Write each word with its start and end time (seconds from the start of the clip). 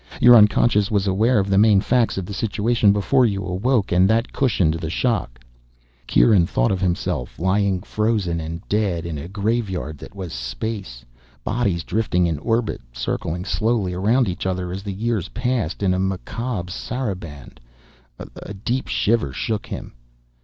Your 0.19 0.35
unconscious 0.35 0.89
was 0.89 1.05
aware 1.05 1.37
of 1.37 1.47
the 1.47 1.59
main 1.59 1.79
facts 1.79 2.17
of 2.17 2.25
the 2.25 2.33
situation 2.33 2.91
before 2.91 3.23
you 3.23 3.45
awoke, 3.45 3.91
and 3.91 4.09
that 4.09 4.33
cushioned 4.33 4.73
the 4.73 4.89
shock." 4.89 5.39
Kieran 6.07 6.47
thought 6.47 6.71
of 6.71 6.81
himself, 6.81 7.37
lying 7.37 7.81
frozen 7.81 8.39
and 8.39 8.67
dead 8.67 9.05
in 9.05 9.19
a 9.19 9.27
graveyard 9.27 9.99
that 9.99 10.15
was 10.15 10.33
space, 10.33 11.05
bodies 11.43 11.83
drifting 11.83 12.25
in 12.25 12.39
orbit, 12.39 12.81
circling 12.91 13.45
slowly 13.45 13.93
around 13.93 14.27
each 14.27 14.47
other 14.47 14.71
as 14.71 14.81
the 14.81 14.91
years 14.91 15.29
passed, 15.35 15.83
in 15.83 15.93
a 15.93 15.99
macabre 15.99 16.71
sarabande 16.71 17.59
A 18.17 18.55
deep 18.55 18.87
shiver 18.87 19.31
shook 19.31 19.67
him. 19.67 19.93